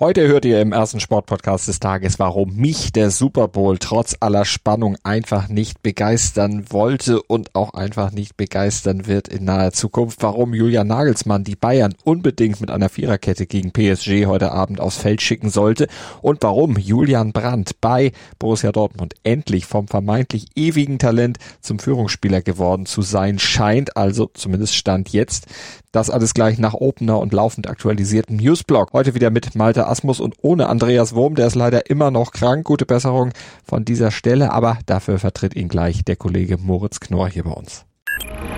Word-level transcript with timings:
Heute 0.00 0.28
hört 0.28 0.44
ihr 0.44 0.60
im 0.60 0.70
ersten 0.70 1.00
Sportpodcast 1.00 1.66
des 1.66 1.80
Tages, 1.80 2.20
warum 2.20 2.54
mich 2.54 2.92
der 2.92 3.10
Super 3.10 3.48
Bowl 3.48 3.78
trotz 3.78 4.14
aller 4.20 4.44
Spannung 4.44 4.96
einfach 5.02 5.48
nicht 5.48 5.82
begeistern 5.82 6.66
wollte 6.70 7.20
und 7.20 7.56
auch 7.56 7.74
einfach 7.74 8.12
nicht 8.12 8.36
begeistern 8.36 9.08
wird 9.08 9.26
in 9.26 9.42
naher 9.42 9.72
Zukunft. 9.72 10.22
Warum 10.22 10.54
Julian 10.54 10.86
Nagelsmann 10.86 11.42
die 11.42 11.56
Bayern 11.56 11.96
unbedingt 12.04 12.60
mit 12.60 12.70
einer 12.70 12.90
Viererkette 12.90 13.46
gegen 13.46 13.72
PSG 13.72 14.26
heute 14.26 14.52
Abend 14.52 14.80
aufs 14.80 14.98
Feld 14.98 15.20
schicken 15.20 15.50
sollte 15.50 15.88
und 16.22 16.44
warum 16.44 16.76
Julian 16.76 17.32
Brandt 17.32 17.80
bei 17.80 18.12
Borussia 18.38 18.70
Dortmund 18.70 19.14
endlich 19.24 19.66
vom 19.66 19.88
vermeintlich 19.88 20.46
ewigen 20.54 21.00
Talent 21.00 21.38
zum 21.60 21.80
Führungsspieler 21.80 22.40
geworden 22.40 22.86
zu 22.86 23.02
sein 23.02 23.40
scheint, 23.40 23.96
also 23.96 24.30
zumindest 24.32 24.76
stand 24.76 25.08
jetzt. 25.08 25.48
Das 25.90 26.10
alles 26.10 26.34
gleich 26.34 26.58
nach 26.58 26.74
Opener 26.74 27.18
und 27.18 27.32
laufend 27.32 27.66
aktualisiertem 27.66 28.36
Newsblog. 28.36 28.92
Heute 28.92 29.14
wieder 29.14 29.30
mit 29.30 29.54
Malte 29.54 29.87
Asmus 29.88 30.20
und 30.20 30.34
ohne 30.42 30.68
Andreas 30.68 31.14
Wurm, 31.14 31.34
der 31.34 31.46
ist 31.46 31.54
leider 31.54 31.88
immer 31.90 32.10
noch 32.10 32.32
krank. 32.32 32.64
Gute 32.64 32.86
Besserung 32.86 33.32
von 33.64 33.84
dieser 33.84 34.10
Stelle, 34.10 34.52
aber 34.52 34.78
dafür 34.86 35.18
vertritt 35.18 35.56
ihn 35.56 35.68
gleich 35.68 36.04
der 36.04 36.16
Kollege 36.16 36.58
Moritz 36.58 37.00
Knorr 37.00 37.28
hier 37.28 37.44
bei 37.44 37.50
uns. 37.50 37.84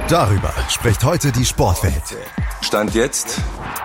Darüber 0.08 0.52
spricht 0.68 1.04
heute 1.04 1.30
die 1.30 1.44
Sportwelt. 1.44 2.16
Stand 2.62 2.94
jetzt. 2.94 3.40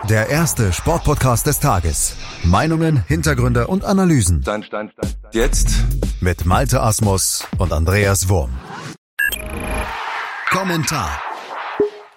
Der 0.10 0.30
erste 0.30 0.74
Sportpodcast 0.74 1.46
des 1.46 1.60
Tages. 1.60 2.16
Meinungen, 2.44 3.04
Hintergründe 3.08 3.68
und 3.68 3.84
Analysen. 3.84 4.42
Stand, 4.42 4.66
stand, 4.66 4.92
stand. 4.94 5.16
Jetzt. 5.34 5.84
Mit 6.22 6.46
Malte 6.46 6.82
Asmus 6.82 7.46
und 7.58 7.72
Andreas 7.72 8.30
Wurm. 8.30 8.52
Kommentar. 10.50 11.22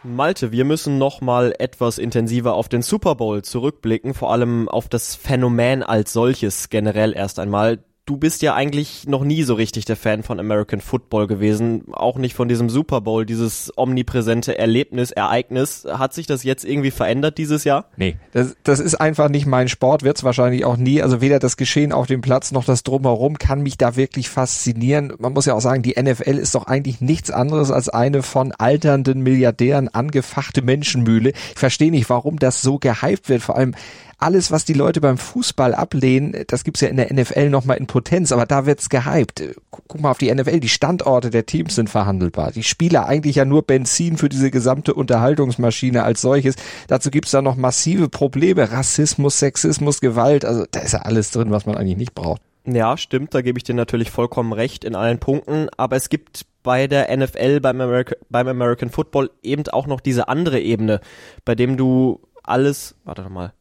Malte, 0.05 0.53
wir 0.53 0.65
müssen 0.65 0.97
noch 0.97 1.21
mal 1.21 1.53
etwas 1.59 1.99
intensiver 1.99 2.55
auf 2.55 2.69
den 2.69 2.83
Super 2.83 3.17
Bowl 3.17 3.43
zurückblicken, 3.43 4.15
vor 4.15 4.33
allem 4.33 4.69
auf 4.69 4.89
das 4.89 5.17
Phänomen 5.17 5.83
als 5.83 6.13
solches 6.13 6.69
generell 6.69 7.15
erst 7.15 7.41
einmal 7.41 7.81
du 8.09 8.17
bist 8.17 8.41
ja 8.41 8.55
eigentlich 8.55 9.07
noch 9.07 9.23
nie 9.23 9.43
so 9.43 9.53
richtig 9.53 9.85
der 9.85 9.97
Fan 9.97 10.23
von 10.23 10.41
American 10.41 10.81
Football 10.81 11.27
gewesen, 11.27 11.85
auch 11.93 12.17
nicht 12.17 12.35
von 12.35 12.49
diesem 12.49 12.71
Super 12.71 13.03
Bowl, 13.03 13.27
dieses 13.27 13.71
omnipräsente 13.77 14.57
Erlebnis, 14.57 15.11
Ereignis. 15.11 15.87
Hat 15.87 16.15
sich 16.15 16.27
das 16.27 16.43
jetzt 16.43 16.65
irgendwie 16.65 16.91
verändert 16.91 17.37
dieses 17.37 17.65
Jahr? 17.65 17.85
Nee, 17.97 18.17
das, 18.33 18.57
das 18.65 18.81
ist 18.81 18.95
einfach 18.95 19.29
nicht 19.29 19.45
mein 19.45 19.69
Sport, 19.69 20.05
wird 20.05 20.17
es 20.17 20.25
wahrscheinlich 20.25 20.65
auch 20.65 20.79
nie. 20.79 21.03
Also 21.03 21.21
weder 21.21 21.39
das 21.39 21.59
Geschehen 21.59 21.93
auf 21.93 22.07
dem 22.07 22.23
Platz 22.23 22.51
noch 22.51 22.65
das 22.65 22.83
Drumherum 22.83 23.37
kann 23.37 23.63
mich 23.63 23.77
da 23.77 23.95
wirklich 23.95 24.31
faszinieren. 24.31 25.13
Man 25.19 25.35
muss 25.35 25.45
ja 25.45 25.53
auch 25.53 25.61
sagen, 25.61 25.83
die 25.83 26.01
NFL 26.01 26.39
ist 26.39 26.55
doch 26.55 26.67
eigentlich 26.67 27.03
nichts 27.03 27.31
anderes 27.31 27.71
als 27.71 27.91
eine 27.91 28.23
von 28.23 28.53
alternden 28.53 29.23
Milliardären 29.23 29.89
angefachte 29.89 30.63
Menschenmühle. 30.63 31.31
Ich 31.31 31.59
verstehe 31.59 31.91
nicht, 31.91 32.09
warum 32.09 32.39
das 32.39 32.63
so 32.63 32.79
gehypt 32.79 33.29
wird. 33.29 33.43
Vor 33.43 33.57
allem 33.57 33.75
alles, 34.19 34.51
was 34.51 34.65
die 34.65 34.73
Leute 34.73 35.01
beim 35.01 35.17
Fußball 35.17 35.75
ablehnen, 35.75 36.45
das 36.49 36.65
gibt's 36.65 36.81
ja 36.81 36.89
in 36.89 36.97
der 36.97 37.13
NFL 37.13 37.51
nochmal 37.51 37.77
in 37.77 37.87
Potenz, 37.87 38.33
aber 38.33 38.47
da 38.47 38.67
wird's 38.67 38.89
gehypt. 38.89 39.43
Guck 39.71 40.01
mal 40.01 40.11
auf 40.11 40.19
die 40.19 40.33
NFL, 40.35 40.61
die 40.61 40.69
Standorte 40.69 41.31
der 41.31 41.47
Teams 41.47 41.77
sind 41.77 41.89
verhandelbar. 41.89 42.51
Die 42.51 42.65
Spieler 42.65 43.07
eigentlich 43.07 43.37
ja 43.37 43.45
nur 43.45 43.63
Benzin 43.63 44.17
für 44.17 44.29
diese 44.29 44.51
gesamte 44.51 44.95
Unterhaltungsmaschine 44.95 46.03
als 46.03 46.21
solches. 46.21 46.57
Dazu 46.89 47.11
gibt's 47.11 47.31
da 47.31 47.43
noch 47.43 47.57
massive 47.57 48.09
Probleme. 48.09 48.73
Rassismus, 48.73 49.39
Sexismus, 49.39 50.01
Gewalt, 50.01 50.45
also 50.45 50.65
da 50.71 50.81
ist 50.81 50.93
ja 50.93 51.03
alles 51.03 51.31
drin, 51.31 51.51
was 51.53 51.65
man 51.65 51.77
eigentlich 51.77 51.97
nicht 51.97 52.15
braucht. 52.15 52.43
Ja, 52.67 52.97
stimmt, 52.97 53.35
da 53.35 53.41
gebe 53.41 53.59
ich 53.59 53.65
dir 53.65 53.75
natürlich 53.75 54.11
vollkommen 54.11 54.53
recht 54.53 54.85
in 54.85 54.95
allen 54.95 55.19
Punkten, 55.19 55.69
aber 55.77 55.97
es 55.97 56.11
gibt 56.11 56.45
bei 56.63 56.87
der 56.87 57.17
NFL, 57.17 57.61
beim, 57.61 57.81
America, 57.81 58.15
beim 58.29 58.49
American 58.49 58.91
Football 58.91 59.31
eben 59.43 59.67
auch 59.69 59.87
noch 59.87 60.01
diese 60.01 60.29
andere 60.29 60.61
Ebene, 60.61 61.01
bei 61.47 61.55
dem 61.55 61.79
du 61.79 62.21
alles, 62.43 62.95
warte 63.05 63.23
doch 63.23 63.31
mal, 63.31 63.53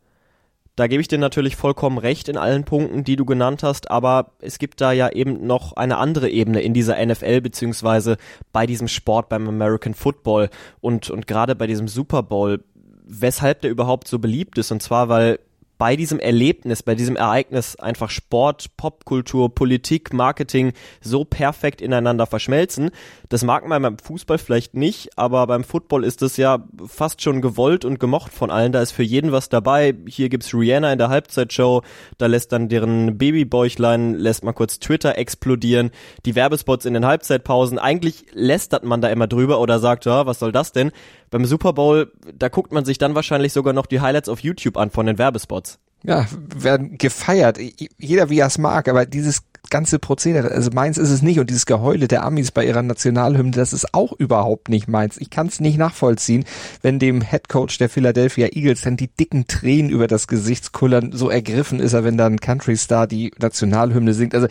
da 0.77 0.85
gebe 0.85 1.01
ich 1.01 1.07
dir 1.07 1.17
natürlich 1.17 1.55
vollkommen 1.55 1.97
recht 1.97 2.29
in 2.29 2.37
allen 2.37 2.63
Punkten, 2.63 3.03
die 3.03 3.15
du 3.15 3.25
genannt 3.25 3.63
hast, 3.63 3.89
aber 3.89 4.33
es 4.39 4.59
gibt 4.59 4.79
da 4.79 4.91
ja 4.91 5.09
eben 5.09 5.45
noch 5.45 5.73
eine 5.73 5.97
andere 5.97 6.29
Ebene 6.29 6.61
in 6.61 6.75
dieser 6.75 7.03
NFL 7.03 7.41
beziehungsweise 7.41 8.17
bei 8.53 8.67
diesem 8.67 8.87
Sport 8.87 9.27
beim 9.27 9.49
American 9.49 9.95
Football 9.95 10.49
und, 10.79 11.09
und 11.09 11.25
gerade 11.25 11.55
bei 11.55 11.65
diesem 11.65 11.87
Super 11.87 12.21
Bowl, 12.21 12.63
weshalb 13.03 13.61
der 13.61 13.71
überhaupt 13.71 14.07
so 14.07 14.19
beliebt 14.19 14.59
ist. 14.59 14.71
Und 14.71 14.83
zwar, 14.83 15.09
weil 15.09 15.39
bei 15.77 15.95
diesem 15.95 16.19
Erlebnis, 16.19 16.83
bei 16.83 16.95
diesem 16.95 17.15
Ereignis 17.15 17.75
einfach 17.75 18.09
Sport, 18.09 18.77
Popkultur, 18.77 19.53
Politik, 19.53 20.13
Marketing 20.13 20.73
so 21.01 21.23
perfekt 21.23 21.81
ineinander 21.81 22.25
verschmelzen. 22.25 22.91
Das 23.29 23.43
mag 23.43 23.67
man 23.67 23.81
beim 23.81 23.97
Fußball 23.97 24.37
vielleicht 24.37 24.73
nicht, 24.73 25.17
aber 25.17 25.45
beim 25.47 25.63
Football 25.63 26.03
ist 26.03 26.21
es 26.21 26.37
ja 26.37 26.63
fast 26.85 27.21
schon 27.21 27.41
gewollt 27.41 27.85
und 27.85 27.99
gemocht 27.99 28.31
von 28.33 28.49
allen. 28.49 28.71
Da 28.71 28.81
ist 28.81 28.91
für 28.91 29.03
jeden 29.03 29.31
was 29.31 29.49
dabei. 29.49 29.95
Hier 30.07 30.29
gibt's 30.29 30.53
Rihanna 30.53 30.91
in 30.91 30.97
der 30.97 31.09
Halbzeitshow, 31.09 31.83
da 32.17 32.25
lässt 32.25 32.51
dann 32.51 32.69
deren 32.69 33.17
Babybäuchlein, 33.17 34.15
lässt 34.15 34.43
mal 34.43 34.53
kurz 34.53 34.79
Twitter 34.79 35.17
explodieren, 35.17 35.91
die 36.25 36.35
Werbespots 36.35 36.85
in 36.85 36.93
den 36.93 37.05
Halbzeitpausen. 37.05 37.79
Eigentlich 37.79 38.25
lästert 38.33 38.83
man 38.83 39.01
da 39.01 39.09
immer 39.09 39.27
drüber 39.27 39.59
oder 39.59 39.79
sagt, 39.79 40.05
ja, 40.05 40.25
was 40.25 40.39
soll 40.39 40.51
das 40.51 40.71
denn? 40.71 40.91
Beim 41.29 41.45
Super 41.45 41.73
Bowl, 41.73 42.11
da 42.37 42.49
guckt 42.49 42.71
man 42.71 42.85
sich 42.85 42.97
dann 42.97 43.15
wahrscheinlich 43.15 43.53
sogar 43.53 43.73
noch 43.73 43.85
die 43.85 44.01
Highlights 44.01 44.29
auf 44.29 44.39
YouTube 44.39 44.77
an 44.77 44.91
von 44.91 45.05
den 45.05 45.17
Werbespots. 45.17 45.79
Ja, 46.03 46.27
werden 46.55 46.97
gefeiert. 46.97 47.57
Jeder 47.97 48.29
wie 48.29 48.39
er 48.39 48.47
es 48.47 48.57
mag, 48.57 48.87
aber 48.87 49.05
dieses 49.05 49.41
ganze 49.69 49.99
Prozedere, 49.99 50.51
also 50.51 50.69
meins 50.71 50.97
ist 50.97 51.09
es 51.09 51.21
nicht 51.21 51.39
und 51.39 51.49
dieses 51.49 51.65
Geheule 51.65 52.07
der 52.07 52.23
Amis 52.23 52.51
bei 52.51 52.65
ihrer 52.65 52.83
Nationalhymne, 52.83 53.51
das 53.51 53.73
ist 53.73 53.93
auch 53.93 54.13
überhaupt 54.13 54.69
nicht 54.69 54.87
meins. 54.87 55.17
Ich 55.17 55.29
kann 55.29 55.47
es 55.47 55.59
nicht 55.59 55.77
nachvollziehen, 55.77 56.45
wenn 56.81 56.99
dem 56.99 57.21
Headcoach 57.21 57.77
der 57.79 57.89
Philadelphia 57.89 58.47
Eagles 58.53 58.81
dann 58.81 58.95
die 58.95 59.09
dicken 59.09 59.47
Tränen 59.47 59.91
über 59.91 60.07
das 60.07 60.27
Gesicht 60.27 60.71
kullern, 60.71 61.11
so 61.11 61.29
ergriffen 61.29 61.79
ist 61.79 61.93
er, 61.93 62.03
wenn 62.03 62.17
dann 62.17 62.39
Country 62.39 62.77
Star 62.77 63.07
die 63.07 63.31
Nationalhymne 63.39 64.13
singt. 64.13 64.35
Also 64.35 64.47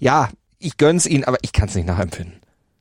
ja, 0.00 0.28
ich 0.58 0.76
gönn's 0.76 1.06
ihnen, 1.06 1.24
aber 1.24 1.38
ich 1.42 1.52
kann 1.52 1.68
es 1.68 1.74
nicht 1.74 1.86
nachempfinden. 1.86 2.34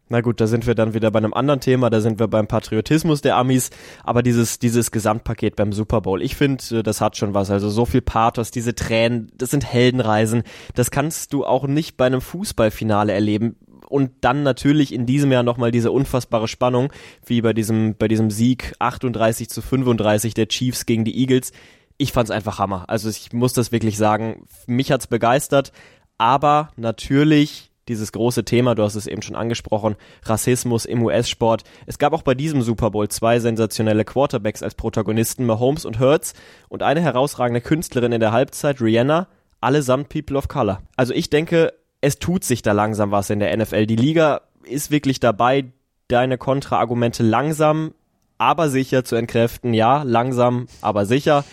Na 0.10 0.22
gut, 0.22 0.40
da 0.40 0.48
sind 0.48 0.66
wir 0.66 0.76
dann 0.76 0.94
wieder 0.94 1.12
bei 1.12 1.18
einem 1.18 1.34
anderen 1.34 1.60
Thema, 1.60 1.90
da 1.90 2.00
sind 2.00 2.20
wir 2.20 2.28
beim 2.28 2.48
Patriotismus 2.48 3.22
der 3.22 3.36
Amis, 3.36 3.72
aber 4.04 4.24
dieses, 4.24 4.58
dieses 4.58 4.92
Gesamtpaket 4.92 5.58
beim 5.58 5.74
Super 5.74 6.00
Bowl, 6.00 6.22
ich 6.22 6.36
finde, 6.36 6.80
äh, 6.80 6.84
das 6.84 7.02
hat 7.02 7.18
schon 7.18 7.34
was, 7.34 7.52
also 7.52 7.70
so 7.70 7.86
viel 7.86 8.02
Pathos, 8.02 8.52
diese 8.52 8.74
Tränen, 8.74 9.32
das 9.38 9.52
sind 9.52 9.66
Heldenreisen, 9.66 10.44
das 10.76 10.92
kannst 10.92 11.34
du 11.34 11.46
auch 11.46 11.68
nicht 11.68 11.98
bei 11.98 12.06
einem 12.06 12.22
Fußballfinale 12.22 13.12
erleben 13.12 13.58
und 13.90 14.12
dann 14.22 14.44
natürlich 14.44 14.94
in 14.94 15.06
diesem 15.06 15.32
Jahr 15.32 15.44
nochmal 15.44 15.72
diese 15.72 15.92
unfassbare 15.92 16.48
Spannung, 16.48 16.92
wie 17.26 17.42
bei 17.42 17.54
diesem, 17.54 17.96
bei 17.98 18.08
diesem 18.08 18.30
Sieg 18.32 18.74
38 18.80 19.50
zu 19.50 19.62
35 19.62 20.34
der 20.34 20.48
Chiefs 20.48 20.86
gegen 20.86 21.06
die 21.06 21.18
Eagles. 21.18 21.52
Ich 21.98 22.12
fand's 22.12 22.32
einfach 22.32 22.60
Hammer. 22.60 22.86
Also 22.88 23.10
ich 23.10 23.32
muss 23.34 23.54
das 23.54 23.72
wirklich 23.72 23.98
sagen. 23.98 24.46
Mich 24.68 24.92
hat's 24.92 25.08
begeistert. 25.08 25.72
Aber 26.18 26.70
natürlich 26.76 27.67
dieses 27.88 28.12
große 28.12 28.46
Thema, 28.46 28.76
du 28.76 28.84
hast 28.84 28.96
es 28.96 29.08
eben 29.08 29.22
schon 29.22 29.36
angesprochen, 29.36 29.96
Rassismus 30.24 30.86
im 30.86 31.04
US-Sport. 31.04 31.64
Es 31.86 31.98
gab 31.98 32.14
auch 32.14 32.22
bei 32.22 32.36
diesem 32.36 32.62
Super 32.62 32.92
Bowl 32.92 33.08
zwei 33.10 33.40
sensationelle 33.40 34.06
Quarterbacks 34.06 34.64
als 34.64 34.76
Protagonisten, 34.76 35.46
Mahomes 35.46 35.86
und 35.86 36.00
Hurts 36.00 36.34
und 36.70 36.84
eine 36.84 37.02
herausragende 37.02 37.62
Künstlerin 37.62 38.12
in 38.12 38.20
der 38.20 38.32
Halbzeit, 38.32 38.82
Rihanna, 38.82 39.28
allesamt 39.62 40.10
People 40.10 40.38
of 40.38 40.48
Color. 40.48 40.82
Also 40.96 41.14
ich 41.14 41.30
denke, 41.30 41.74
es 42.02 42.20
tut 42.20 42.44
sich 42.44 42.62
da 42.62 42.74
langsam 42.74 43.12
was 43.12 43.30
in 43.30 43.40
der 43.40 43.56
NFL. 43.56 43.86
Die 43.86 43.96
Liga 43.96 44.42
ist 44.64 44.92
wirklich 44.92 45.20
dabei, 45.20 45.66
deine 46.08 46.38
Kontraargumente 46.38 47.24
langsam, 47.24 47.94
aber 48.38 48.70
sicher 48.70 49.04
zu 49.04 49.16
entkräften. 49.16 49.74
Ja, 49.74 50.04
langsam, 50.04 50.68
aber 50.82 51.06
sicher. 51.06 51.44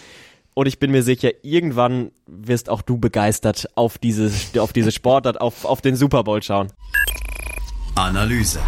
Und 0.54 0.66
ich 0.66 0.78
bin 0.78 0.92
mir 0.92 1.02
sicher, 1.02 1.30
irgendwann 1.42 2.12
wirst 2.26 2.70
auch 2.70 2.80
du 2.80 2.96
begeistert 2.96 3.68
auf 3.74 3.98
diese, 3.98 4.30
auf 4.60 4.72
diese 4.72 4.92
Sportart, 4.92 5.40
auf, 5.40 5.64
auf 5.64 5.80
den 5.80 5.96
Super 5.96 6.22
Bowl 6.22 6.42
schauen. 6.42 6.68
Analyse. 7.96 8.60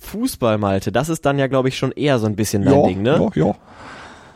Fußball, 0.00 0.58
Malte, 0.58 0.90
das 0.90 1.08
ist 1.08 1.24
dann 1.24 1.38
ja, 1.38 1.46
glaube 1.46 1.68
ich, 1.68 1.78
schon 1.78 1.92
eher 1.92 2.18
so 2.18 2.26
ein 2.26 2.34
bisschen 2.34 2.64
dein 2.64 2.74
ja, 2.74 2.86
Ding, 2.86 3.02
ne? 3.02 3.30
Ja, 3.34 3.46
ja. 3.46 3.54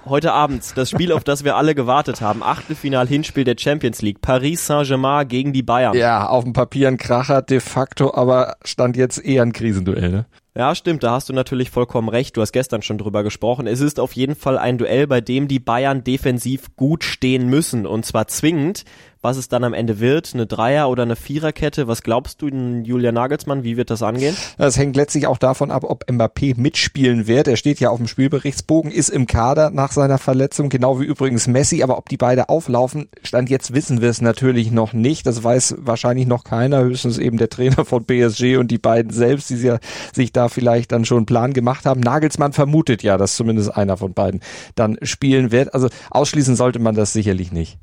Heute 0.07 0.33
Abend 0.33 0.73
das 0.77 0.91
Spiel, 0.91 1.13
auf 1.13 1.23
das 1.23 1.45
wir 1.45 1.57
alle 1.57 1.75
gewartet 1.75 2.21
haben. 2.21 2.43
Achtelfinal-Hinspiel 2.43 3.45
der 3.45 3.57
Champions 3.59 4.01
League. 4.01 4.23
Paris 4.23 4.67
Saint-Germain 4.67 5.29
gegen 5.29 5.53
die 5.53 5.63
Bayern. 5.63 5.95
Ja, 5.95 6.29
auf 6.29 6.45
dem 6.45 6.53
Papier 6.53 6.89
ein 6.89 6.97
Kracher, 6.97 7.43
de 7.43 7.61
facto, 7.61 8.15
aber 8.15 8.57
stand 8.65 8.97
jetzt 8.97 9.23
eher 9.23 9.43
ein 9.43 9.53
Krisenduell, 9.53 10.11
ne? 10.11 10.27
Ja, 10.59 10.75
stimmt, 10.75 11.05
da 11.05 11.13
hast 11.13 11.29
du 11.29 11.33
natürlich 11.33 11.71
vollkommen 11.71 12.09
recht. 12.09 12.37
Du 12.37 12.41
hast 12.41 12.51
gestern 12.51 12.83
schon 12.83 12.99
drüber 12.99 13.23
gesprochen. 13.23 13.69
Es 13.69 13.81
ist 13.81 14.01
auf 14.01 14.15
jeden 14.15 14.35
Fall 14.35 14.59
ein 14.59 14.77
Duell, 14.77 15.07
bei 15.07 15.21
dem 15.21 15.47
die 15.47 15.61
Bayern 15.61 16.03
defensiv 16.03 16.75
gut 16.75 17.05
stehen 17.05 17.49
müssen 17.49 17.87
und 17.87 18.05
zwar 18.05 18.27
zwingend, 18.27 18.85
was 19.21 19.37
es 19.37 19.49
dann 19.49 19.65
am 19.65 19.75
Ende 19.75 20.01
wird, 20.01 20.31
eine 20.35 20.47
Dreier- 20.47 20.89
oder 20.89 21.03
eine 21.03 21.17
Viererkette. 21.17 21.89
Was 21.89 22.03
glaubst 22.03 22.41
du, 22.43 22.49
Julian 22.49 23.15
Nagelsmann, 23.15 23.65
wie 23.65 23.77
wird 23.77 23.91
das 23.91 24.03
angehen? 24.03 24.37
Das 24.59 24.77
hängt 24.77 24.97
letztlich 24.97 25.27
auch 25.27 25.39
davon 25.39 25.71
ab, 25.71 25.85
ob 25.85 26.09
Mbappé 26.09 26.59
mitspielen 26.59 27.27
wird. 27.27 27.49
Er 27.49 27.57
steht 27.57 27.81
ja 27.81 27.91
auf 27.91 27.99
dem 27.99 28.07
Spielberichtsbogen, 28.07 28.91
ist 28.91 29.09
im 29.09 29.27
Kader 29.27 29.71
nach 29.71 29.93
seiner 29.93 30.19
Verletzung, 30.19 30.69
genau 30.69 31.01
wie 31.01 31.05
übrigens 31.05 31.47
Messi, 31.49 31.83
aber 31.83 31.99
ob 31.99 32.09
die 32.09 32.17
beide 32.17 32.49
auflaufen, 32.49 33.09
stand 33.23 33.51
jetzt 33.51 33.75
wissen 33.75 34.01
wir 34.01 34.09
es 34.09 34.21
natürlich 34.21 34.71
noch 34.71 34.93
nicht. 34.93 35.27
Das 35.27 35.43
weiß 35.43 35.77
wahrscheinlich 35.79 36.27
noch 36.27 36.45
keiner, 36.45 36.83
höchstens 36.83 37.19
eben 37.19 37.39
der 37.39 37.49
Trainer 37.49 37.85
von 37.85 38.05
PSG 38.05 38.57
und 38.57 38.71
die 38.71 38.79
beiden 38.79 39.11
selbst, 39.11 39.51
die 39.51 39.73
sich 40.13 40.33
da 40.33 40.49
vielleicht 40.49 40.93
dann 40.93 41.05
schon 41.05 41.19
einen 41.19 41.27
Plan 41.27 41.53
gemacht 41.53 41.87
haben. 41.87 42.01
Nagelsmann 42.01 42.53
vermutet 42.53 43.03
ja, 43.03 43.17
dass 43.17 43.35
zumindest 43.35 43.77
einer 43.77 43.97
von 43.97 44.15
beiden 44.15 44.41
dann 44.75 44.99
spielen 45.03 45.51
wird. 45.51 45.75
Also 45.75 45.89
ausschließen 46.11 46.57
sollte 46.57 46.79
man 46.79 46.95
das 46.95 47.13
sicherlich 47.13 47.53
nicht 47.53 47.79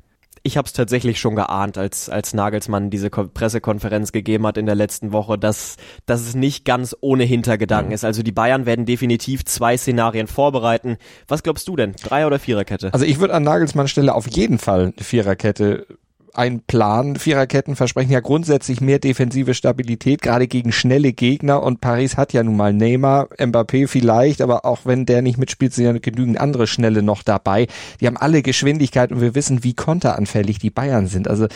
ich 0.46 0.56
habe 0.56 0.66
es 0.66 0.72
tatsächlich 0.72 1.20
schon 1.20 1.36
geahnt, 1.36 1.76
als, 1.76 2.08
als 2.08 2.32
Nagelsmann 2.32 2.90
diese 2.90 3.10
Ko 3.10 3.26
Pressekonferenz 3.26 4.12
gegeben 4.12 4.46
hat 4.46 4.56
in 4.56 4.66
der 4.66 4.74
letzten 4.74 5.12
Woche, 5.12 5.36
dass, 5.36 5.76
dass 6.06 6.22
es 6.22 6.34
nicht 6.34 6.64
ganz 6.64 6.96
ohne 7.00 7.24
Hintergedanken 7.24 7.88
mhm. 7.88 7.94
ist. 7.94 8.04
Also 8.04 8.22
die 8.22 8.32
Bayern 8.32 8.64
werden 8.64 8.86
definitiv 8.86 9.44
zwei 9.44 9.76
Szenarien 9.76 10.26
vorbereiten. 10.26 10.96
Was 11.28 11.42
glaubst 11.42 11.68
du 11.68 11.76
denn? 11.76 11.92
Dreier- 11.92 12.28
oder 12.28 12.38
Viererkette? 12.38 12.92
Also 12.94 13.04
ich 13.04 13.20
würde 13.20 13.34
an 13.34 13.42
Nagelsmann 13.42 13.88
Stelle 13.88 14.14
auf 14.14 14.28
jeden 14.28 14.58
Fall 14.58 14.94
eine 14.96 15.04
Viererkette 15.04 15.86
ein 16.36 16.60
Plan. 16.60 17.16
Viererketten 17.16 17.76
versprechen 17.76 18.12
ja 18.12 18.20
grundsätzlich 18.20 18.80
mehr 18.80 18.98
defensive 18.98 19.54
Stabilität, 19.54 20.22
gerade 20.22 20.46
gegen 20.46 20.72
schnelle 20.72 21.12
Gegner. 21.12 21.62
Und 21.62 21.80
Paris 21.80 22.16
hat 22.16 22.32
ja 22.32 22.42
nun 22.42 22.56
mal 22.56 22.72
Neymar, 22.72 23.28
Mbappé 23.38 23.88
vielleicht, 23.88 24.40
aber 24.40 24.64
auch 24.64 24.80
wenn 24.84 25.06
der 25.06 25.22
nicht 25.22 25.38
mitspielt, 25.38 25.74
sind 25.74 25.84
ja 25.84 25.92
genügend 25.92 26.38
andere 26.38 26.66
Schnelle 26.66 27.02
noch 27.02 27.22
dabei. 27.22 27.66
Die 28.00 28.06
haben 28.06 28.16
alle 28.16 28.42
Geschwindigkeit 28.42 29.12
und 29.12 29.20
wir 29.20 29.34
wissen, 29.34 29.64
wie 29.64 29.74
konteranfällig 29.74 30.58
die 30.58 30.70
Bayern 30.70 31.06
sind. 31.06 31.28
Also 31.28 31.46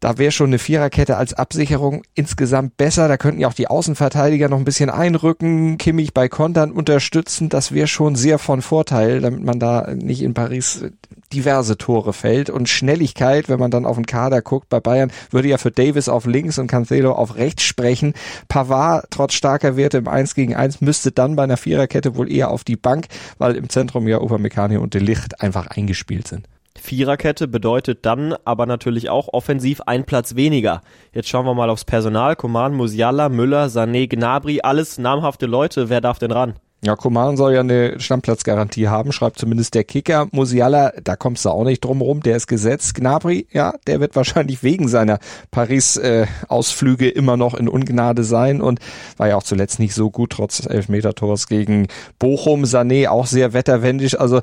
da 0.00 0.18
wäre 0.18 0.32
schon 0.32 0.48
eine 0.48 0.58
Viererkette 0.58 1.16
als 1.16 1.34
Absicherung 1.34 2.02
insgesamt 2.14 2.76
besser. 2.76 3.08
Da 3.08 3.16
könnten 3.16 3.40
ja 3.40 3.48
auch 3.48 3.54
die 3.54 3.68
Außenverteidiger 3.68 4.48
noch 4.48 4.58
ein 4.58 4.64
bisschen 4.64 4.90
einrücken, 4.90 5.78
Kimmich 5.78 6.14
bei 6.14 6.28
Kontern 6.28 6.72
unterstützen. 6.72 7.48
Das 7.48 7.72
wäre 7.72 7.86
schon 7.86 8.16
sehr 8.16 8.38
von 8.38 8.62
Vorteil, 8.62 9.20
damit 9.20 9.42
man 9.42 9.58
da 9.58 9.92
nicht 9.94 10.22
in 10.22 10.34
Paris 10.34 10.84
diverse 11.32 11.76
Tore 11.76 12.12
fällt. 12.12 12.50
Und 12.50 12.68
Schnelligkeit, 12.68 13.48
wenn 13.48 13.58
man 13.58 13.70
dann 13.70 13.86
auf 13.86 13.96
den 13.96 14.06
Kader 14.06 14.42
guckt 14.42 14.68
bei 14.68 14.80
Bayern, 14.80 15.10
würde 15.30 15.48
ja 15.48 15.58
für 15.58 15.70
Davis 15.70 16.08
auf 16.08 16.26
links 16.26 16.58
und 16.58 16.66
Cancelo 16.66 17.12
auf 17.12 17.36
rechts 17.36 17.62
sprechen. 17.62 18.14
Pavard, 18.48 19.06
trotz 19.10 19.34
starker 19.34 19.76
Werte 19.76 19.98
im 19.98 20.08
1 20.08 20.34
gegen 20.34 20.54
1, 20.54 20.80
müsste 20.80 21.12
dann 21.12 21.36
bei 21.36 21.44
einer 21.44 21.56
Viererkette 21.56 22.16
wohl 22.16 22.30
eher 22.30 22.50
auf 22.50 22.64
die 22.64 22.76
Bank, 22.76 23.06
weil 23.38 23.56
im 23.56 23.68
Zentrum 23.68 24.06
ja 24.08 24.20
Upamecano 24.20 24.80
und 24.80 24.94
De 24.94 25.00
Licht 25.00 25.40
einfach 25.40 25.66
eingespielt 25.66 26.28
sind. 26.28 26.46
Viererkette 26.80 27.48
bedeutet 27.48 28.04
dann 28.06 28.34
aber 28.44 28.66
natürlich 28.66 29.10
auch 29.10 29.28
offensiv 29.32 29.80
ein 29.82 30.04
Platz 30.04 30.36
weniger. 30.36 30.82
Jetzt 31.12 31.28
schauen 31.28 31.46
wir 31.46 31.54
mal 31.54 31.70
aufs 31.70 31.84
Personal. 31.84 32.36
Coman, 32.36 32.74
Musiala, 32.74 33.28
Müller, 33.28 33.66
Sané, 33.66 34.08
Gnabry, 34.08 34.60
alles 34.62 34.98
namhafte 34.98 35.46
Leute. 35.46 35.88
Wer 35.88 36.00
darf 36.00 36.18
denn 36.18 36.32
ran? 36.32 36.54
Ja, 36.84 36.94
Coman 36.94 37.36
soll 37.36 37.54
ja 37.54 37.60
eine 37.60 37.98
Stammplatzgarantie 37.98 38.88
haben, 38.88 39.10
schreibt 39.10 39.38
zumindest 39.38 39.74
der 39.74 39.82
Kicker. 39.82 40.28
Musiala, 40.30 40.92
da 41.02 41.16
kommst 41.16 41.44
du 41.44 41.50
auch 41.50 41.64
nicht 41.64 41.82
drum 41.82 42.02
rum, 42.02 42.20
der 42.20 42.36
ist 42.36 42.46
gesetzt. 42.46 42.94
Gnabry, 42.94 43.46
ja, 43.50 43.74
der 43.86 43.98
wird 44.00 44.14
wahrscheinlich 44.14 44.62
wegen 44.62 44.86
seiner 44.86 45.18
Paris-Ausflüge 45.50 47.08
äh, 47.08 47.12
immer 47.12 47.36
noch 47.36 47.54
in 47.54 47.68
Ungnade 47.68 48.24
sein 48.24 48.60
und 48.60 48.78
war 49.16 49.28
ja 49.28 49.36
auch 49.36 49.42
zuletzt 49.42 49.78
nicht 49.78 49.94
so 49.94 50.10
gut, 50.10 50.30
trotz 50.30 50.66
Elfmeter-Tors 50.66 51.48
gegen 51.48 51.88
Bochum. 52.18 52.64
Sané 52.64 53.08
auch 53.08 53.26
sehr 53.26 53.52
wetterwendig, 53.52 54.20
also 54.20 54.42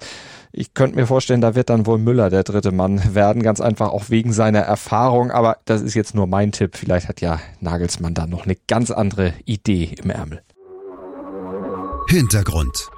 ich 0.52 0.74
könnte 0.76 0.98
mir 0.98 1.08
vorstellen, 1.08 1.42
da 1.42 1.56
wird 1.56 1.70
dann 1.70 1.88
wohl 1.88 1.98
Müller 1.98 2.30
der 2.30 2.44
dritte 2.44 2.72
Mann 2.72 3.16
werden, 3.16 3.42
ganz 3.42 3.60
einfach 3.60 3.90
auch 3.90 4.10
wegen 4.10 4.34
seiner 4.34 4.60
Erfahrung. 4.60 5.32
Aber 5.32 5.58
das 5.66 5.82
ist 5.82 5.96
jetzt 5.96 6.14
nur 6.14 6.28
mein 6.28 6.52
Tipp. 6.52 6.78
Vielleicht 6.78 7.08
hat 7.08 7.22
ja 7.22 7.40
Nagelsmann 7.60 8.14
da 8.14 8.28
noch 8.28 8.46
eine 8.46 8.56
ganz 8.68 8.92
andere 8.92 9.34
Idee 9.46 9.96
im 10.04 10.12
Ärmel. 10.12 10.44
Hintergrund. 12.10 12.90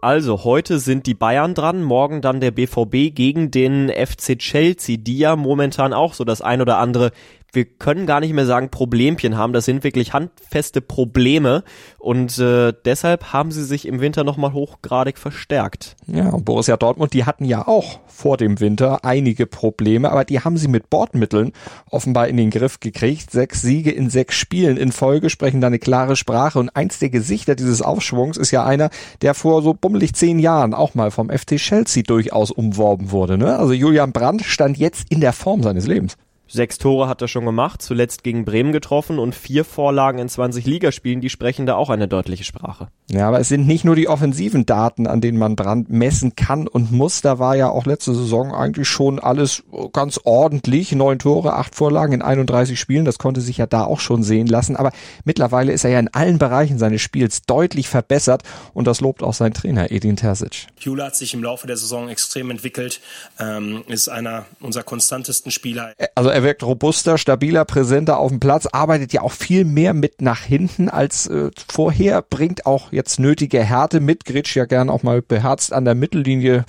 Also, 0.00 0.44
heute 0.44 0.78
sind 0.78 1.06
die 1.06 1.14
Bayern 1.14 1.54
dran, 1.54 1.82
morgen 1.82 2.22
dann 2.22 2.40
der 2.40 2.52
BVB 2.52 3.12
gegen 3.14 3.50
den 3.50 3.90
FC 3.90 4.38
Chelsea, 4.38 4.96
die 4.96 5.18
ja 5.18 5.34
momentan 5.34 5.92
auch 5.92 6.14
so 6.14 6.24
das 6.24 6.40
ein 6.40 6.60
oder 6.60 6.78
andere 6.78 7.10
wir 7.52 7.64
können 7.64 8.06
gar 8.06 8.20
nicht 8.20 8.34
mehr 8.34 8.46
sagen 8.46 8.68
Problemchen 8.70 9.36
haben, 9.36 9.52
das 9.52 9.64
sind 9.64 9.84
wirklich 9.84 10.12
handfeste 10.12 10.80
Probleme 10.80 11.64
und 11.98 12.38
äh, 12.38 12.74
deshalb 12.84 13.32
haben 13.32 13.52
sie 13.52 13.64
sich 13.64 13.86
im 13.86 14.00
Winter 14.00 14.22
nochmal 14.22 14.52
hochgradig 14.52 15.18
verstärkt. 15.18 15.96
Ja, 16.06 16.28
und 16.28 16.44
Borussia 16.44 16.76
Dortmund, 16.76 17.14
die 17.14 17.24
hatten 17.24 17.44
ja 17.44 17.66
auch 17.66 18.00
vor 18.06 18.36
dem 18.36 18.60
Winter 18.60 19.04
einige 19.04 19.46
Probleme, 19.46 20.10
aber 20.10 20.24
die 20.24 20.40
haben 20.40 20.56
sie 20.58 20.68
mit 20.68 20.90
Bordmitteln 20.90 21.52
offenbar 21.90 22.28
in 22.28 22.36
den 22.36 22.50
Griff 22.50 22.80
gekriegt. 22.80 23.30
Sechs 23.30 23.62
Siege 23.62 23.90
in 23.90 24.10
sechs 24.10 24.34
Spielen 24.34 24.76
in 24.76 24.92
Folge 24.92 25.30
sprechen 25.30 25.60
da 25.60 25.68
eine 25.68 25.78
klare 25.78 26.16
Sprache 26.16 26.58
und 26.58 26.70
eins 26.76 26.98
der 26.98 27.10
Gesichter 27.10 27.54
dieses 27.54 27.80
Aufschwungs 27.80 28.36
ist 28.36 28.50
ja 28.50 28.64
einer, 28.64 28.90
der 29.22 29.34
vor 29.34 29.62
so 29.62 29.72
bummelig 29.72 30.14
zehn 30.14 30.38
Jahren 30.38 30.74
auch 30.74 30.94
mal 30.94 31.10
vom 31.10 31.30
FC 31.30 31.56
Chelsea 31.56 32.02
durchaus 32.06 32.50
umworben 32.50 33.10
wurde. 33.10 33.38
Ne? 33.38 33.58
Also 33.58 33.72
Julian 33.72 34.12
Brandt 34.12 34.44
stand 34.44 34.76
jetzt 34.76 35.10
in 35.10 35.20
der 35.20 35.32
Form 35.32 35.62
seines 35.62 35.86
Lebens. 35.86 36.16
Sechs 36.50 36.78
Tore 36.78 37.08
hat 37.08 37.20
er 37.20 37.28
schon 37.28 37.44
gemacht, 37.44 37.82
zuletzt 37.82 38.24
gegen 38.24 38.46
Bremen 38.46 38.72
getroffen 38.72 39.18
und 39.18 39.34
vier 39.34 39.66
Vorlagen 39.66 40.18
in 40.18 40.30
20 40.30 40.64
Ligaspielen, 40.64 41.20
die 41.20 41.28
sprechen 41.28 41.66
da 41.66 41.74
auch 41.74 41.90
eine 41.90 42.08
deutliche 42.08 42.44
Sprache. 42.44 42.88
Ja, 43.10 43.28
aber 43.28 43.38
es 43.38 43.48
sind 43.48 43.66
nicht 43.66 43.84
nur 43.84 43.96
die 43.96 44.08
offensiven 44.08 44.64
Daten, 44.64 45.06
an 45.06 45.20
denen 45.20 45.38
man 45.38 45.56
Brand 45.56 45.90
messen 45.90 46.36
kann 46.36 46.66
und 46.66 46.90
muss. 46.90 47.20
Da 47.20 47.38
war 47.38 47.54
ja 47.54 47.68
auch 47.68 47.84
letzte 47.84 48.14
Saison 48.14 48.54
eigentlich 48.54 48.88
schon 48.88 49.18
alles 49.18 49.62
ganz 49.92 50.20
ordentlich. 50.24 50.92
Neun 50.92 51.18
Tore, 51.18 51.54
acht 51.54 51.74
Vorlagen 51.74 52.14
in 52.14 52.22
31 52.22 52.80
Spielen, 52.80 53.04
das 53.04 53.18
konnte 53.18 53.42
sich 53.42 53.58
ja 53.58 53.66
da 53.66 53.84
auch 53.84 54.00
schon 54.00 54.22
sehen 54.22 54.46
lassen. 54.46 54.76
Aber 54.76 54.92
mittlerweile 55.24 55.72
ist 55.72 55.84
er 55.84 55.90
ja 55.90 55.98
in 55.98 56.08
allen 56.08 56.38
Bereichen 56.38 56.78
seines 56.78 57.02
Spiels 57.02 57.42
deutlich 57.42 57.88
verbessert 57.88 58.42
und 58.72 58.86
das 58.86 59.02
lobt 59.02 59.22
auch 59.22 59.34
sein 59.34 59.52
Trainer 59.52 59.90
Edin 59.90 60.16
Terzic. 60.16 60.66
Jule 60.78 61.04
hat 61.04 61.16
sich 61.16 61.34
im 61.34 61.42
Laufe 61.42 61.66
der 61.66 61.76
Saison 61.76 62.08
extrem 62.08 62.50
entwickelt, 62.50 63.00
ähm, 63.38 63.84
ist 63.88 64.08
einer 64.08 64.46
unserer 64.60 64.84
konstantesten 64.84 65.50
Spieler. 65.50 65.92
Also 66.14 66.30
er 66.38 66.44
wirkt 66.44 66.62
robuster, 66.62 67.18
stabiler, 67.18 67.64
präsenter 67.64 68.18
auf 68.18 68.30
dem 68.30 68.38
Platz, 68.38 68.66
arbeitet 68.66 69.12
ja 69.12 69.22
auch 69.22 69.32
viel 69.32 69.64
mehr 69.64 69.92
mit 69.92 70.22
nach 70.22 70.42
hinten 70.42 70.88
als 70.88 71.26
äh, 71.26 71.50
vorher, 71.68 72.22
bringt 72.22 72.64
auch 72.64 72.92
jetzt 72.92 73.18
nötige 73.18 73.64
Härte 73.64 73.98
mit, 73.98 74.24
grätscht 74.24 74.54
ja 74.54 74.64
gern 74.64 74.88
auch 74.88 75.02
mal 75.02 75.20
beherzt 75.20 75.72
an 75.72 75.84
der 75.84 75.96
Mittellinie 75.96 76.64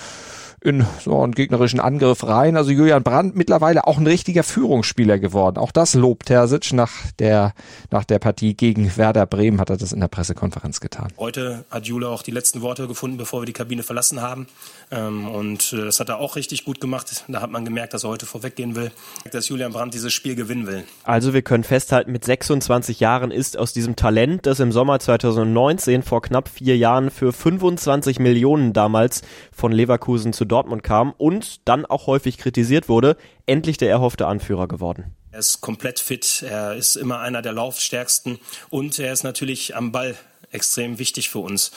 in 0.61 0.85
so 0.99 1.21
einen 1.21 1.33
gegnerischen 1.33 1.79
Angriff 1.79 2.23
rein. 2.25 2.57
Also 2.57 2.71
Julian 2.71 3.03
Brandt 3.03 3.35
mittlerweile 3.35 3.87
auch 3.87 3.97
ein 3.97 4.07
richtiger 4.07 4.43
Führungsspieler 4.43 5.17
geworden. 5.17 5.57
Auch 5.57 5.71
das 5.71 5.93
lobt 5.93 6.27
Terzic 6.27 6.73
nach 6.73 6.91
der, 7.17 7.53
nach 7.91 8.03
der 8.03 8.19
Partie 8.19 8.53
gegen 8.55 8.97
Werder 8.97 9.25
Bremen 9.25 9.59
hat 9.59 9.69
er 9.69 9.77
das 9.77 9.93
in 9.93 10.01
der 10.01 10.09
Pressekonferenz 10.09 10.81
getan. 10.81 11.07
Heute 11.17 11.63
hat 11.69 11.85
Jule 11.85 12.09
auch 12.09 12.23
die 12.23 12.31
letzten 12.31 12.61
Worte 12.61 12.87
gefunden, 12.87 13.17
bevor 13.17 13.41
wir 13.41 13.45
die 13.45 13.53
Kabine 13.53 13.83
verlassen 13.83 14.21
haben. 14.21 14.47
Ähm, 14.91 15.27
und 15.27 15.71
äh, 15.73 15.85
das 15.85 15.99
hat 15.99 16.09
er 16.09 16.19
auch 16.19 16.35
richtig 16.35 16.65
gut 16.65 16.81
gemacht. 16.81 17.23
Da 17.27 17.41
hat 17.41 17.51
man 17.51 17.63
gemerkt, 17.63 17.93
dass 17.93 18.03
er 18.03 18.09
heute 18.09 18.25
vorweggehen 18.25 18.75
will, 18.75 18.91
dass 19.31 19.47
Julian 19.47 19.71
Brandt 19.71 19.93
dieses 19.93 20.11
Spiel 20.11 20.35
gewinnen 20.35 20.67
will. 20.67 20.83
Also 21.03 21.33
wir 21.33 21.41
können 21.41 21.63
festhalten, 21.63 22.11
mit 22.11 22.25
26 22.25 22.99
Jahren 22.99 23.31
ist 23.31 23.57
aus 23.57 23.71
diesem 23.71 23.95
Talent, 23.95 24.45
das 24.45 24.59
im 24.59 24.71
Sommer 24.73 24.99
2019 24.99 26.03
vor 26.03 26.21
knapp 26.21 26.49
vier 26.49 26.75
Jahren 26.75 27.11
für 27.11 27.31
25 27.31 28.19
Millionen 28.19 28.73
damals 28.73 29.21
von 29.51 29.71
Leverkusen 29.71 30.33
zu 30.33 30.45
Dortmund 30.49 30.83
kam 30.83 31.13
und 31.17 31.67
dann 31.67 31.85
auch 31.85 32.07
häufig 32.07 32.37
kritisiert 32.37 32.89
wurde, 32.89 33.15
endlich 33.45 33.77
der 33.77 33.89
erhoffte 33.89 34.27
Anführer 34.27 34.67
geworden. 34.67 35.15
Er 35.31 35.39
ist 35.39 35.61
komplett 35.61 35.99
fit, 35.99 36.43
er 36.47 36.75
ist 36.75 36.95
immer 36.95 37.19
einer 37.19 37.41
der 37.41 37.53
Laufstärksten 37.53 38.39
und 38.69 38.99
er 38.99 39.13
ist 39.13 39.23
natürlich 39.23 39.75
am 39.75 39.91
Ball 39.91 40.15
extrem 40.51 40.99
wichtig 40.99 41.29
für 41.29 41.39
uns. 41.39 41.71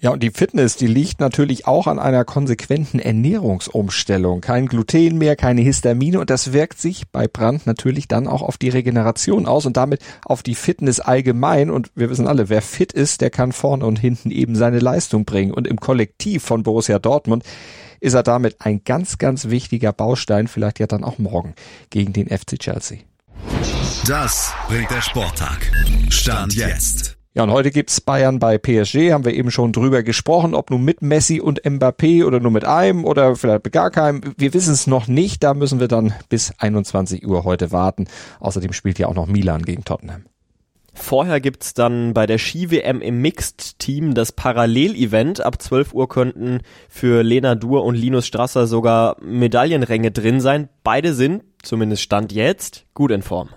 Ja, 0.00 0.10
und 0.10 0.22
die 0.22 0.30
Fitness, 0.30 0.76
die 0.76 0.86
liegt 0.86 1.18
natürlich 1.18 1.66
auch 1.66 1.88
an 1.88 1.98
einer 1.98 2.24
konsequenten 2.24 3.00
Ernährungsumstellung. 3.00 4.40
Kein 4.40 4.66
Gluten 4.66 5.18
mehr, 5.18 5.34
keine 5.34 5.60
Histamine 5.60 6.20
und 6.20 6.30
das 6.30 6.52
wirkt 6.52 6.80
sich 6.80 7.08
bei 7.08 7.26
Brand 7.26 7.66
natürlich 7.66 8.06
dann 8.06 8.28
auch 8.28 8.42
auf 8.42 8.58
die 8.58 8.68
Regeneration 8.68 9.46
aus 9.46 9.66
und 9.66 9.76
damit 9.76 10.00
auf 10.24 10.44
die 10.44 10.54
Fitness 10.54 11.00
allgemein. 11.00 11.68
Und 11.68 11.90
wir 11.96 12.10
wissen 12.10 12.28
alle, 12.28 12.48
wer 12.48 12.62
fit 12.62 12.92
ist, 12.92 13.22
der 13.22 13.30
kann 13.30 13.50
vorne 13.50 13.86
und 13.86 13.98
hinten 13.98 14.30
eben 14.30 14.54
seine 14.54 14.78
Leistung 14.78 15.24
bringen. 15.24 15.52
Und 15.52 15.66
im 15.66 15.80
Kollektiv 15.80 16.44
von 16.44 16.62
Borussia 16.62 17.00
Dortmund 17.00 17.42
ist 18.00 18.14
er 18.14 18.22
damit 18.22 18.56
ein 18.60 18.82
ganz, 18.84 19.18
ganz 19.18 19.48
wichtiger 19.48 19.92
Baustein, 19.92 20.48
vielleicht 20.48 20.78
ja 20.78 20.86
dann 20.86 21.04
auch 21.04 21.18
morgen 21.18 21.54
gegen 21.90 22.12
den 22.12 22.28
FC 22.28 22.58
Chelsea. 22.58 22.98
Das 24.06 24.52
bringt 24.68 24.90
der 24.90 25.02
Sporttag. 25.02 25.70
Stand 26.10 26.54
jetzt. 26.54 27.18
Ja, 27.34 27.44
und 27.44 27.50
heute 27.50 27.70
gibt's 27.70 28.00
Bayern 28.00 28.38
bei 28.38 28.58
PSG, 28.58 29.12
haben 29.12 29.24
wir 29.24 29.32
eben 29.32 29.50
schon 29.50 29.72
drüber 29.72 30.02
gesprochen, 30.02 30.54
ob 30.54 30.70
nun 30.70 30.82
mit 30.82 31.02
Messi 31.02 31.40
und 31.40 31.62
Mbappé 31.62 32.24
oder 32.24 32.40
nur 32.40 32.50
mit 32.50 32.64
einem 32.64 33.04
oder 33.04 33.36
vielleicht 33.36 33.64
mit 33.64 33.72
gar 33.72 33.90
keinem. 33.90 34.22
Wir 34.36 34.54
wissen 34.54 34.72
es 34.72 34.86
noch 34.86 35.06
nicht, 35.06 35.44
da 35.44 35.54
müssen 35.54 35.78
wir 35.78 35.88
dann 35.88 36.14
bis 36.28 36.52
21 36.58 37.26
Uhr 37.26 37.44
heute 37.44 37.70
warten. 37.70 38.08
Außerdem 38.40 38.72
spielt 38.72 38.98
ja 38.98 39.06
auch 39.06 39.14
noch 39.14 39.26
Milan 39.26 39.62
gegen 39.62 39.84
Tottenham. 39.84 40.24
Vorher 41.00 41.40
gibt's 41.40 41.74
dann 41.74 42.12
bei 42.12 42.26
der 42.26 42.38
Ski-WM 42.38 43.00
im 43.00 43.22
Mixed-Team 43.22 44.14
das 44.14 44.32
Parallel-Event. 44.32 45.40
Ab 45.40 45.62
12 45.62 45.94
Uhr 45.94 46.08
könnten 46.08 46.60
für 46.88 47.22
Lena 47.22 47.54
Dur 47.54 47.84
und 47.84 47.94
Linus 47.94 48.26
Strasser 48.26 48.66
sogar 48.66 49.16
Medaillenränge 49.22 50.10
drin 50.10 50.40
sein. 50.40 50.68
Beide 50.82 51.14
sind, 51.14 51.44
zumindest 51.62 52.02
Stand 52.02 52.32
jetzt, 52.32 52.84
gut 52.94 53.12
in 53.12 53.22
Form. 53.22 53.50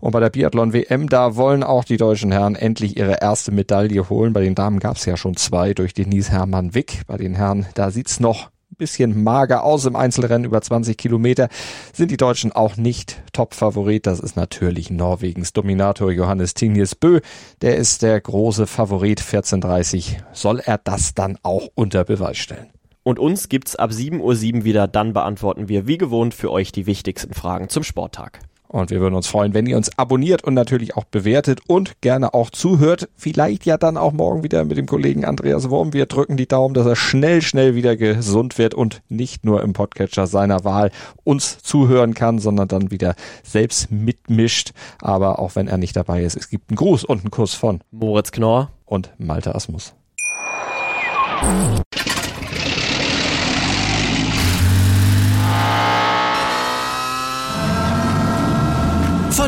Und 0.00 0.12
bei 0.12 0.20
der 0.20 0.30
Biathlon-WM, 0.30 1.08
da 1.08 1.36
wollen 1.36 1.62
auch 1.62 1.84
die 1.84 1.96
deutschen 1.96 2.30
Herren 2.30 2.54
endlich 2.54 2.96
ihre 2.96 3.20
erste 3.20 3.50
Medaille 3.50 4.08
holen. 4.10 4.32
Bei 4.32 4.42
den 4.42 4.54
Damen 4.54 4.78
gab's 4.78 5.06
ja 5.06 5.16
schon 5.16 5.36
zwei 5.36 5.72
durch 5.72 5.94
Denise 5.94 6.30
Hermann-Wick. 6.30 7.02
Bei 7.06 7.16
den 7.16 7.34
Herren, 7.34 7.66
da 7.74 7.90
sieht's 7.90 8.20
noch 8.20 8.50
bisschen 8.74 9.22
mager 9.22 9.64
aus 9.64 9.84
im 9.84 9.96
Einzelrennen 9.96 10.44
über 10.44 10.60
20 10.60 10.96
Kilometer. 10.96 11.48
Sind 11.92 12.10
die 12.10 12.16
Deutschen 12.16 12.52
auch 12.52 12.76
nicht 12.76 13.22
Top-Favorit. 13.32 14.06
Das 14.06 14.20
ist 14.20 14.36
natürlich 14.36 14.90
Norwegens 14.90 15.52
Dominator 15.52 16.10
Johannes 16.10 16.54
Tingnes 16.54 16.94
Bö. 16.94 17.20
Der 17.62 17.76
ist 17.76 18.02
der 18.02 18.20
große 18.20 18.66
Favorit 18.66 19.20
14.30. 19.20 20.16
Soll 20.32 20.60
er 20.60 20.78
das 20.78 21.14
dann 21.14 21.38
auch 21.42 21.68
unter 21.74 22.04
Beweis 22.04 22.38
stellen? 22.38 22.70
Und 23.02 23.18
uns 23.18 23.48
gibt's 23.48 23.76
ab 23.76 23.90
7.07 23.90 24.20
Uhr 24.58 24.64
wieder. 24.64 24.88
Dann 24.88 25.12
beantworten 25.12 25.68
wir 25.68 25.86
wie 25.86 25.98
gewohnt 25.98 26.34
für 26.34 26.50
euch 26.50 26.72
die 26.72 26.86
wichtigsten 26.86 27.34
Fragen 27.34 27.68
zum 27.68 27.82
Sporttag. 27.82 28.40
Und 28.74 28.90
wir 28.90 28.98
würden 28.98 29.14
uns 29.14 29.28
freuen, 29.28 29.54
wenn 29.54 29.66
ihr 29.66 29.76
uns 29.76 29.96
abonniert 30.00 30.42
und 30.42 30.52
natürlich 30.52 30.96
auch 30.96 31.04
bewertet 31.04 31.60
und 31.68 32.00
gerne 32.00 32.34
auch 32.34 32.50
zuhört. 32.50 33.08
Vielleicht 33.14 33.66
ja 33.66 33.78
dann 33.78 33.96
auch 33.96 34.12
morgen 34.12 34.42
wieder 34.42 34.64
mit 34.64 34.76
dem 34.76 34.86
Kollegen 34.86 35.24
Andreas 35.24 35.70
Wurm. 35.70 35.92
Wir 35.92 36.06
drücken 36.06 36.36
die 36.36 36.48
Daumen, 36.48 36.74
dass 36.74 36.84
er 36.84 36.96
schnell, 36.96 37.40
schnell 37.40 37.76
wieder 37.76 37.96
gesund 37.96 38.58
wird 38.58 38.74
und 38.74 39.00
nicht 39.08 39.44
nur 39.44 39.62
im 39.62 39.74
Podcatcher 39.74 40.26
seiner 40.26 40.64
Wahl 40.64 40.90
uns 41.22 41.58
zuhören 41.62 42.14
kann, 42.14 42.40
sondern 42.40 42.66
dann 42.66 42.90
wieder 42.90 43.14
selbst 43.44 43.92
mitmischt. 43.92 44.72
Aber 45.00 45.38
auch 45.38 45.54
wenn 45.54 45.68
er 45.68 45.78
nicht 45.78 45.94
dabei 45.94 46.24
ist, 46.24 46.36
es 46.36 46.48
gibt 46.48 46.70
einen 46.70 46.76
Gruß 46.76 47.04
und 47.04 47.20
einen 47.20 47.30
Kuss 47.30 47.54
von 47.54 47.80
Moritz 47.92 48.32
Knorr 48.32 48.72
und 48.86 49.12
Malte 49.18 49.54
Asmus. 49.54 49.94